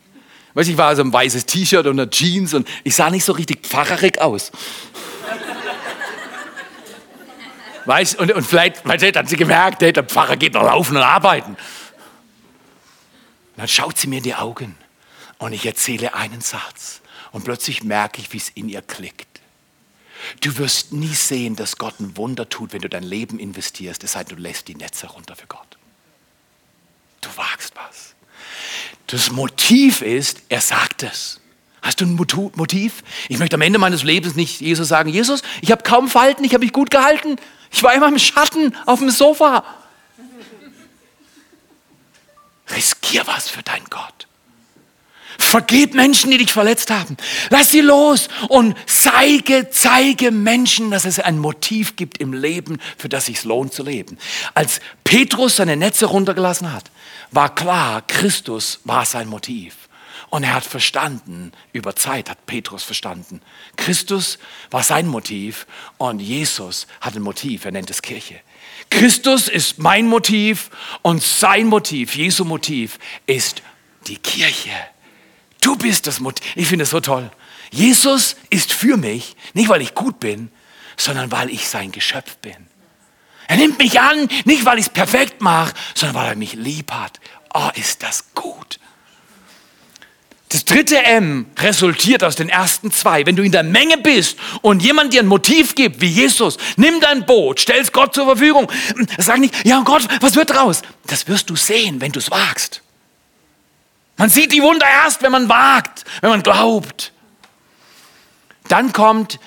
[0.53, 3.33] Weißt, ich war so ein weißes T-Shirt und eine Jeans und ich sah nicht so
[3.33, 4.51] richtig pfarrerig aus.
[7.85, 11.57] Weißt, und, und vielleicht, vielleicht hat sie gemerkt, der Pfarrer geht noch laufen und arbeiten.
[13.55, 14.75] Und dann schaut sie mir in die Augen
[15.37, 17.01] und ich erzähle einen Satz.
[17.31, 19.27] Und plötzlich merke ich, wie es in ihr klickt.
[20.41, 24.13] Du wirst nie sehen, dass Gott ein Wunder tut, wenn du dein Leben investierst, es
[24.13, 25.77] sei denn, du lässt die Netze runter für Gott.
[27.21, 28.15] Du wagst was.
[29.07, 31.39] Das Motiv ist, er sagt es.
[31.81, 33.03] Hast du ein Motiv?
[33.29, 36.53] Ich möchte am Ende meines Lebens nicht Jesus sagen, Jesus, ich habe kaum Falten, ich
[36.53, 37.35] habe mich gut gehalten.
[37.71, 39.63] Ich war immer im Schatten auf dem Sofa.
[42.73, 44.27] Riskier was für deinen Gott.
[45.37, 47.17] Vergib Menschen, die dich verletzt haben.
[47.49, 53.09] Lass sie los und zeige, zeige Menschen, dass es ein Motiv gibt im Leben, für
[53.09, 54.17] das es sich lohnt zu leben.
[54.53, 56.89] Als Petrus seine Netze runtergelassen hat,
[57.31, 59.75] war klar, Christus war sein Motiv.
[60.29, 63.41] Und er hat verstanden, über Zeit hat Petrus verstanden.
[63.77, 64.39] Christus
[64.71, 68.39] war sein Motiv und Jesus hat ein Motiv, er nennt es Kirche.
[68.89, 70.69] Christus ist mein Motiv
[71.01, 73.61] und sein Motiv, Jesu Motiv, ist
[74.07, 74.71] die Kirche.
[75.61, 76.45] Du bist das Motiv.
[76.55, 77.29] Ich finde es so toll.
[77.71, 80.49] Jesus ist für mich, nicht weil ich gut bin,
[80.97, 82.55] sondern weil ich sein Geschöpf bin.
[83.47, 86.91] Er nimmt mich an, nicht weil ich es perfekt mache, sondern weil er mich lieb
[86.91, 87.19] hat.
[87.53, 88.79] Oh, ist das gut.
[90.55, 93.25] Das dritte M resultiert aus den ersten zwei.
[93.25, 97.01] Wenn du in der Menge bist und jemand dir ein Motiv gibt, wie Jesus, nimm
[97.01, 98.71] dein Boot, stell es Gott zur Verfügung.
[99.17, 100.81] Sag nicht, ja Gott, was wird draus?
[101.07, 102.81] Das wirst du sehen, wenn du es wagst.
[104.15, 107.11] Man sieht die Wunder erst, wenn man wagt, wenn man glaubt.
[108.69, 109.41] Dann kommt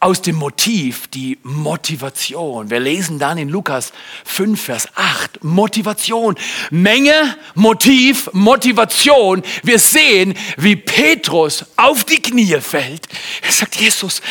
[0.00, 2.70] aus dem Motiv die Motivation.
[2.70, 3.92] Wir lesen dann in Lukas
[4.24, 5.44] 5, Vers 8.
[5.44, 6.36] Motivation.
[6.70, 9.42] Menge, Motiv, Motivation.
[9.62, 13.06] Wir sehen, wie Petrus auf die Knie fällt.
[13.42, 14.22] Er sagt, Jesus,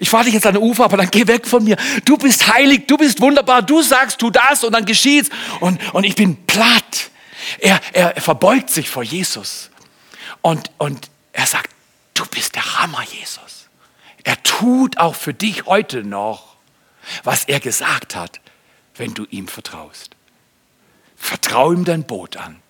[0.00, 1.76] ich fahre dich jetzt an der Ufer, aber dann geh weg von mir.
[2.04, 3.62] Du bist heilig, du bist wunderbar.
[3.62, 5.30] Du sagst, tu das und dann geschieht's.
[5.60, 7.10] Und, und ich bin platt.
[7.60, 9.70] Er, er verbeugt sich vor Jesus.
[10.42, 11.70] Und, und er sagt,
[12.14, 13.55] du bist der Hammer, Jesus.
[14.58, 16.56] Tut auch für dich heute noch,
[17.24, 18.40] was er gesagt hat,
[18.94, 20.16] wenn du ihm vertraust.
[21.14, 22.62] Vertrau ihm dein Boot an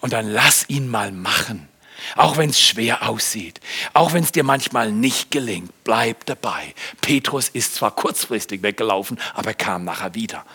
[0.00, 1.68] und dann lass ihn mal machen.
[2.14, 3.60] Auch wenn es schwer aussieht,
[3.92, 6.74] auch wenn es dir manchmal nicht gelingt, bleib dabei.
[7.02, 10.46] Petrus ist zwar kurzfristig weggelaufen, aber er kam nachher wieder.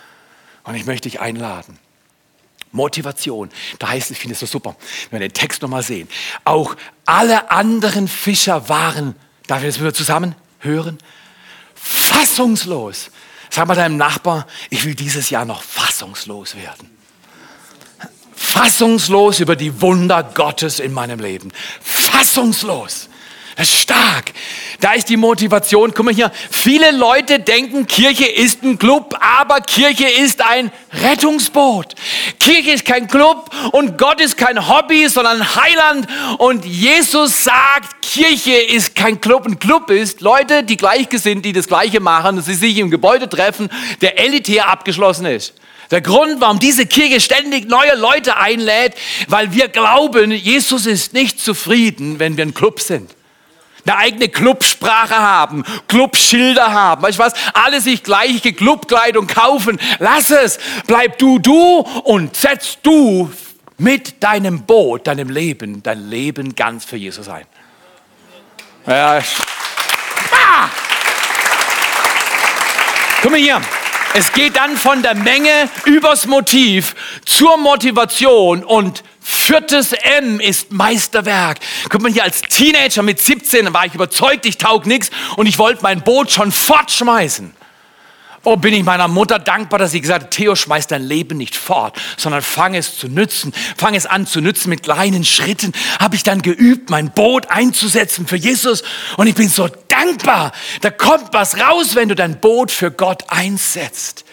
[0.64, 1.78] Und ich möchte dich einladen.
[2.72, 3.48] Motivation.
[3.78, 4.74] Da heißt es, ich finde es so super,
[5.10, 6.08] wenn wir den Text nochmal sehen.
[6.44, 6.74] Auch
[7.04, 9.14] alle anderen Fischer waren,
[9.46, 10.98] darf ich das wieder zusammen hören?
[11.74, 13.10] Fassungslos.
[13.50, 16.90] Sag mal deinem Nachbar, ich will dieses Jahr noch fassungslos werden.
[18.34, 21.52] Fassungslos über die Wunder Gottes in meinem Leben.
[21.80, 23.08] Fassungslos.
[23.56, 24.32] Das ist stark.
[24.80, 25.92] Da ist die Motivation.
[25.94, 26.32] Guck mal hier.
[26.50, 31.94] Viele Leute denken, Kirche ist ein Club, aber Kirche ist ein Rettungsboot.
[32.40, 36.08] Kirche ist kein Club und Gott ist kein Hobby, sondern Heiland.
[36.38, 39.46] Und Jesus sagt, Kirche ist kein Club.
[39.46, 43.68] Ein Club ist Leute, die gleichgesinnt, die das Gleiche machen, sie sich im Gebäude treffen,
[44.00, 45.54] der elitär abgeschlossen ist.
[45.90, 48.94] Der Grund, warum diese Kirche ständig neue Leute einlädt,
[49.28, 53.10] weil wir glauben, Jesus ist nicht zufrieden, wenn wir ein Club sind
[53.84, 59.80] eine eigene Clubsprache haben, Clubschilder haben, weißt du was, alle sich gleiche Clubkleidung kaufen.
[59.98, 63.30] Lass es, bleib du du und setz du
[63.78, 67.46] mit deinem Boot, deinem Leben, dein Leben ganz für Jesus ein.
[68.86, 69.18] Ja.
[70.32, 70.68] Ah!
[73.22, 73.60] Guck mal hier.
[74.14, 81.58] Es geht dann von der Menge übers Motiv zur Motivation und Viertes M ist Meisterwerk.
[81.88, 85.58] Guck mal hier, als Teenager mit 17 war ich überzeugt, ich taug nichts und ich
[85.58, 87.54] wollte mein Boot schon fortschmeißen.
[88.44, 91.54] Oh, bin ich meiner Mutter dankbar, dass sie gesagt hat, Theo, schmeiß dein Leben nicht
[91.54, 93.52] fort, sondern fang es zu nützen.
[93.76, 95.72] Fang es an zu nützen mit kleinen Schritten.
[96.00, 98.82] Habe ich dann geübt, mein Boot einzusetzen für Jesus.
[99.16, 100.50] Und ich bin so dankbar.
[100.80, 104.24] Da kommt was raus, wenn du dein Boot für Gott einsetzt.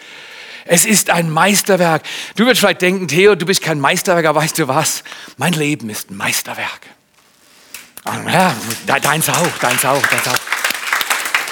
[0.72, 2.04] Es ist ein Meisterwerk.
[2.36, 5.02] Du wirst vielleicht denken, Theo, du bist kein Meisterwerk, aber weißt du was?
[5.36, 6.82] Mein Leben ist ein Meisterwerk.
[8.06, 8.54] Ja,
[8.86, 10.38] deins auch, deins auch, deins auch.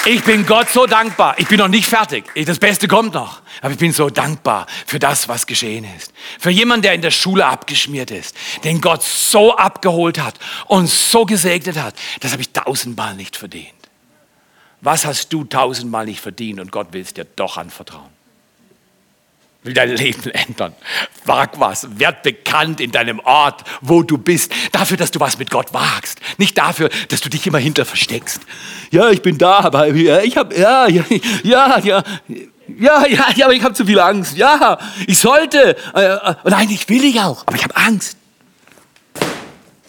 [0.06, 1.34] Ich bin Gott so dankbar.
[1.36, 2.30] Ich bin noch nicht fertig.
[2.46, 3.42] Das Beste kommt noch.
[3.60, 6.12] Aber ich bin so dankbar für das, was geschehen ist.
[6.38, 11.26] Für jemanden, der in der Schule abgeschmiert ist, den Gott so abgeholt hat und so
[11.26, 11.96] gesegnet hat.
[12.20, 13.74] Das habe ich tausendmal nicht verdient.
[14.80, 18.16] Was hast du tausendmal nicht verdient und Gott will es dir doch anvertrauen?
[19.68, 20.74] Will dein Leben ändern.
[21.24, 24.52] Wag was, werd bekannt in deinem Ort, wo du bist.
[24.72, 26.18] Dafür, dass du was mit Gott wagst.
[26.38, 28.40] Nicht dafür, dass du dich immer hinter versteckst.
[28.90, 31.04] Ja, ich bin da, aber ich habe, ja, ja,
[31.44, 32.02] ja, ja.
[32.78, 34.36] Ja, ja, ja, aber ich habe zu viel Angst.
[34.36, 35.74] Ja, ich sollte.
[35.94, 38.18] Äh, äh, nein, ich will ich auch, aber ich habe Angst.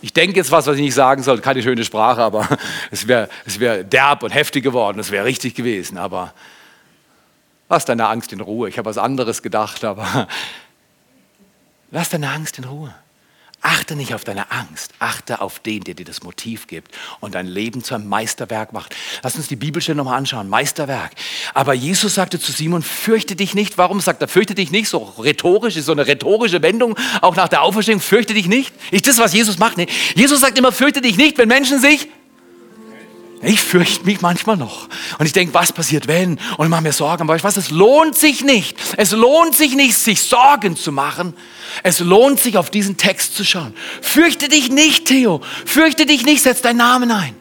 [0.02, 1.42] Ich denke jetzt was, was ich nicht sagen soll.
[1.42, 2.48] Keine schöne Sprache, aber
[2.92, 4.98] es wäre es wär derb und heftig geworden.
[4.98, 5.98] Es wäre richtig gewesen.
[5.98, 6.34] Aber
[7.70, 8.68] Lass deine Angst in Ruhe.
[8.68, 10.28] Ich habe was anderes gedacht, aber
[11.92, 12.94] lass deine Angst in Ruhe.
[13.62, 17.46] Achte nicht auf deine Angst, achte auf den, der dir das Motiv gibt und dein
[17.46, 18.96] Leben zu einem Meisterwerk macht.
[19.22, 21.12] Lass uns die Bibelstelle nochmal anschauen, Meisterwerk.
[21.54, 23.78] Aber Jesus sagte zu Simon, fürchte dich nicht.
[23.78, 24.88] Warum sagt er, fürchte dich nicht?
[24.88, 28.74] So rhetorisch, ist so eine rhetorische Wendung, auch nach der Auferstehung, fürchte dich nicht.
[28.92, 29.76] Ist das, was Jesus macht?
[29.76, 29.88] Nee.
[30.16, 32.08] Jesus sagt immer, fürchte dich nicht, wenn Menschen sich
[33.42, 34.90] ich fürchte mich manchmal noch.
[35.18, 36.40] Und ich denke, was passiert, wenn?
[36.58, 37.24] Und ich mache mir Sorgen.
[37.24, 38.78] Aber ich weiß, es lohnt sich nicht.
[38.98, 41.34] Es lohnt sich nicht, sich Sorgen zu machen.
[41.84, 43.74] Es lohnt sich, auf diesen Text zu schauen.
[44.02, 45.42] Fürchte dich nicht, Theo.
[45.66, 47.36] Fürchte dich nicht, setz deinen Namen ein.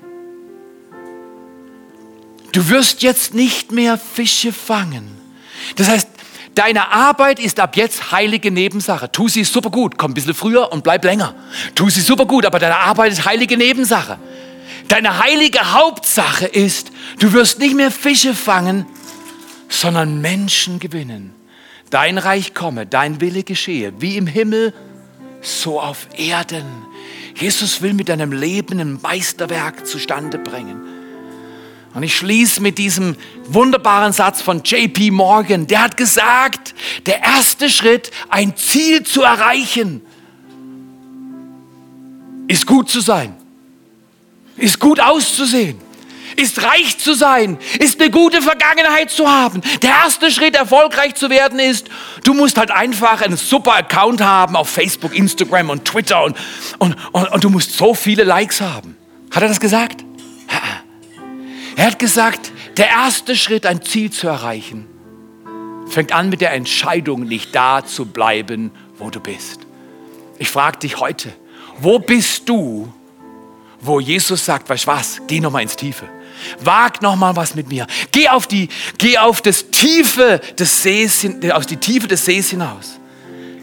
[2.52, 5.10] Du wirst jetzt nicht mehr Fische fangen.
[5.76, 6.08] Das heißt,
[6.54, 9.10] deine Arbeit ist ab jetzt heilige Nebensache.
[9.10, 11.34] Tu sie super gut, komm ein bisschen früher und bleib länger.
[11.74, 14.18] Tu sie super gut, aber deine Arbeit ist heilige Nebensache.
[14.88, 18.86] Deine heilige Hauptsache ist, du wirst nicht mehr Fische fangen,
[19.68, 21.34] sondern Menschen gewinnen.
[21.90, 24.72] Dein Reich komme, dein Wille geschehe, wie im Himmel,
[25.42, 26.64] so auf Erden.
[27.34, 30.80] Jesus will mit deinem Leben ein Meisterwerk zustande bringen.
[31.94, 35.66] Und ich schließe mit diesem wunderbaren Satz von JP Morgan.
[35.66, 36.74] Der hat gesagt,
[37.06, 40.00] der erste Schritt, ein Ziel zu erreichen,
[42.46, 43.37] ist gut zu sein
[44.58, 45.78] ist gut auszusehen,
[46.36, 49.60] ist reich zu sein, ist eine gute Vergangenheit zu haben.
[49.82, 51.88] Der erste Schritt, erfolgreich zu werden, ist,
[52.24, 56.36] du musst halt einfach einen super Account haben auf Facebook, Instagram und Twitter und,
[56.78, 58.96] und, und, und du musst so viele Likes haben.
[59.30, 60.04] Hat er das gesagt?
[61.78, 64.86] Er hat gesagt, der erste Schritt, ein Ziel zu erreichen,
[65.86, 69.60] fängt an mit der Entscheidung, nicht da zu bleiben, wo du bist.
[70.38, 71.32] Ich frage dich heute,
[71.78, 72.92] wo bist du,
[73.80, 76.08] wo Jesus sagt, weißt du was, geh noch mal ins Tiefe.
[76.60, 77.86] Wag noch mal was mit mir.
[78.12, 82.98] Geh auf die, geh auf das Tiefe des Sees, aus die Tiefe des Sees hinaus.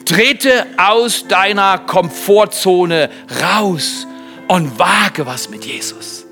[0.05, 3.09] Trete aus deiner Komfortzone
[3.41, 4.05] raus
[4.47, 6.25] und wage was mit Jesus.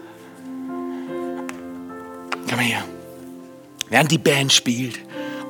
[2.49, 2.83] Komm her.
[3.89, 4.99] Während die Band spielt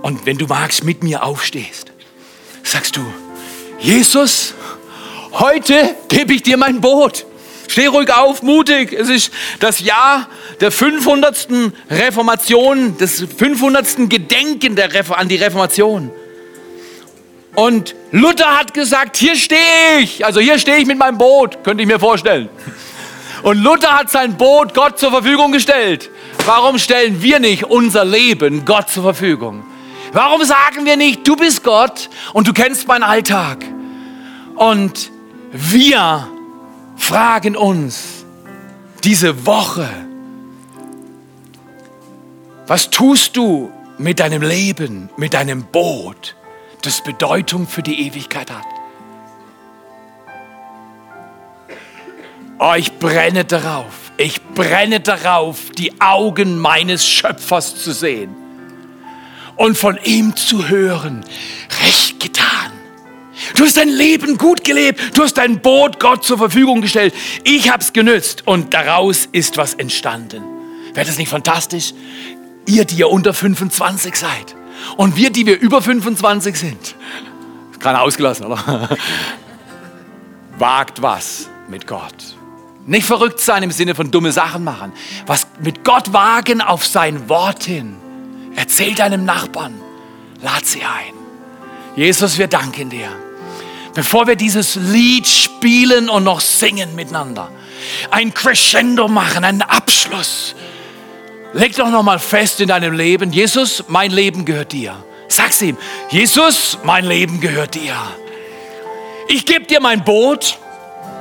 [0.02, 1.92] und wenn du magst, mit mir aufstehst,
[2.64, 3.02] sagst du,
[3.80, 4.54] Jesus,
[5.34, 7.26] heute gebe ich dir mein Boot.
[7.68, 8.94] Steh ruhig auf, mutig.
[8.94, 10.28] Es ist das Jahr
[10.60, 11.48] der 500.
[11.90, 14.10] Reformation, des 500.
[14.10, 16.12] Gedenken der Refor an die Reformation.
[17.56, 20.26] Und Luther hat gesagt, hier stehe ich.
[20.26, 22.50] Also hier stehe ich mit meinem Boot, könnte ich mir vorstellen.
[23.44, 26.10] Und Luther hat sein Boot Gott zur Verfügung gestellt.
[26.46, 29.64] Warum stellen wir nicht unser Leben Gott zur Verfügung?
[30.14, 33.66] Warum sagen wir nicht, du bist Gott und du kennst meinen Alltag?
[34.56, 35.12] Und
[35.52, 36.28] wir
[37.04, 38.26] fragen uns
[39.04, 39.90] diese Woche,
[42.66, 46.36] was tust du mit deinem Leben, mit deinem Boot,
[46.82, 48.64] das Bedeutung für die Ewigkeit hat?
[52.58, 54.12] Oh, ich brenne darauf.
[54.16, 58.34] Ich brenne darauf, die Augen meines Schöpfers zu sehen
[59.58, 61.26] und von ihm zu hören.
[61.84, 62.72] Recht getan.
[63.56, 65.18] Du hast dein Leben gut gelebt.
[65.18, 67.14] Du hast dein Boot Gott zur Verfügung gestellt.
[67.44, 70.44] Ich habe es genützt und daraus ist was entstanden.
[70.94, 71.94] Wäre das nicht fantastisch?
[72.66, 74.56] Ihr, die ihr unter 25 seid
[74.98, 76.96] und wir, die wir über 25 sind.
[77.80, 78.90] Keiner ausgelassen, oder?
[80.58, 82.16] Wagt was mit Gott.
[82.86, 84.92] Nicht verrückt sein im Sinne von dumme Sachen machen.
[85.26, 87.96] Was mit Gott wagen auf sein Wort hin.
[88.56, 89.74] Erzähl deinem Nachbarn.
[90.42, 91.14] Lad sie ein.
[91.96, 93.10] Jesus, wir danken dir.
[93.94, 97.52] Bevor wir dieses Lied spielen und noch singen miteinander,
[98.10, 100.56] ein Crescendo machen, einen Abschluss.
[101.54, 104.96] Leg doch noch mal fest in deinem Leben, Jesus, mein Leben gehört dir.
[105.28, 105.78] Sag's ihm,
[106.10, 107.96] Jesus, mein Leben gehört dir.
[109.28, 110.58] Ich gebe dir mein Boot.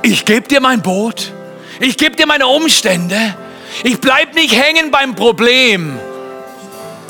[0.01, 1.31] Ich gebe dir mein Boot.
[1.79, 3.35] Ich gebe dir meine Umstände.
[3.83, 5.97] Ich bleib nicht hängen beim Problem.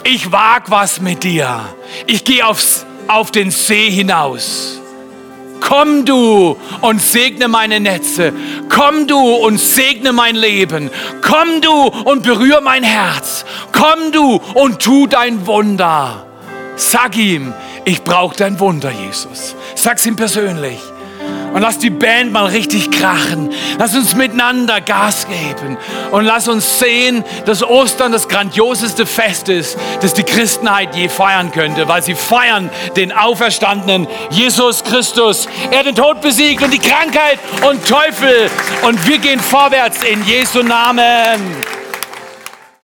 [0.04, 1.74] Ich wag was mit dir.
[2.06, 4.83] Ich gehe auf den See hinaus.
[5.66, 8.34] Komm du und segne meine Netze.
[8.68, 10.92] Komm du und segne mein Leben.
[11.22, 13.46] Komm du und berühre mein Herz.
[13.72, 16.26] Komm du und tu dein Wunder.
[16.76, 17.54] Sag ihm,
[17.86, 19.56] ich brauche dein Wunder, Jesus.
[19.76, 20.80] Sag's ihm persönlich.
[21.54, 23.52] Und lass die Band mal richtig krachen.
[23.78, 25.78] Lass uns miteinander Gas geben.
[26.10, 31.52] Und lass uns sehen, dass Ostern das grandioseste Fest ist, das die Christenheit je feiern
[31.52, 35.48] könnte, weil sie feiern den auferstandenen Jesus Christus.
[35.70, 37.38] Er hat den Tod besiegt und die Krankheit
[37.70, 38.50] und Teufel.
[38.82, 41.83] Und wir gehen vorwärts in Jesu Namen.